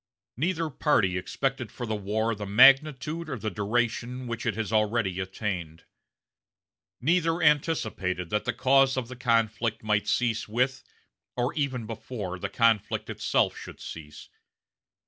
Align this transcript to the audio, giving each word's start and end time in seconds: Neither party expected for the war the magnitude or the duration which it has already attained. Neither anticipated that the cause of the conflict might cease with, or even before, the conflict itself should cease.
Neither 0.35 0.71
party 0.71 1.15
expected 1.15 1.71
for 1.71 1.85
the 1.85 1.95
war 1.95 2.33
the 2.33 2.47
magnitude 2.47 3.29
or 3.29 3.37
the 3.37 3.51
duration 3.51 4.25
which 4.25 4.47
it 4.47 4.55
has 4.55 4.73
already 4.73 5.19
attained. 5.19 5.83
Neither 6.99 7.39
anticipated 7.39 8.31
that 8.31 8.45
the 8.45 8.51
cause 8.53 8.97
of 8.97 9.09
the 9.09 9.15
conflict 9.15 9.83
might 9.83 10.07
cease 10.07 10.47
with, 10.47 10.83
or 11.37 11.53
even 11.53 11.85
before, 11.85 12.39
the 12.39 12.49
conflict 12.49 13.11
itself 13.11 13.55
should 13.55 13.79
cease. 13.79 14.29